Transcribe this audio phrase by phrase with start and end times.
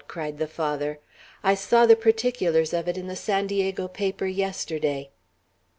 [0.07, 0.97] cried the Father.
[1.43, 5.11] "I saw the particulars of it in the San Diego paper yesterday."